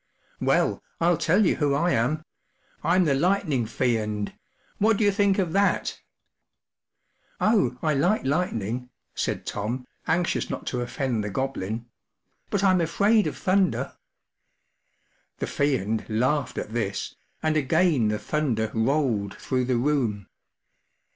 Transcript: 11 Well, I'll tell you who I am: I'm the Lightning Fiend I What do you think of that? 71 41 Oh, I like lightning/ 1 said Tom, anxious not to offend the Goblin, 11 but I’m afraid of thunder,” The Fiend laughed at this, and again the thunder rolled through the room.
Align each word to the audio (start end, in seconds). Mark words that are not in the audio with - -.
11 0.39 0.45
Well, 0.47 0.83
I'll 0.99 1.15
tell 1.15 1.45
you 1.45 1.57
who 1.57 1.75
I 1.75 1.91
am: 1.91 2.23
I'm 2.83 3.05
the 3.05 3.13
Lightning 3.13 3.67
Fiend 3.67 4.29
I 4.31 4.35
What 4.79 4.97
do 4.97 5.03
you 5.03 5.11
think 5.11 5.37
of 5.37 5.53
that? 5.53 5.99
71 7.37 7.55
41 7.79 7.79
Oh, 7.83 7.87
I 7.87 7.93
like 7.93 8.23
lightning/ 8.25 8.77
1 8.79 8.89
said 9.13 9.45
Tom, 9.45 9.85
anxious 10.07 10.49
not 10.49 10.65
to 10.65 10.81
offend 10.81 11.23
the 11.23 11.29
Goblin, 11.29 11.73
11 12.49 12.49
but 12.49 12.63
I’m 12.63 12.81
afraid 12.81 13.27
of 13.27 13.37
thunder,” 13.37 13.95
The 15.37 15.45
Fiend 15.45 16.07
laughed 16.09 16.57
at 16.57 16.73
this, 16.73 17.13
and 17.43 17.55
again 17.55 18.07
the 18.07 18.17
thunder 18.17 18.71
rolled 18.73 19.37
through 19.37 19.65
the 19.65 19.77
room. 19.77 20.25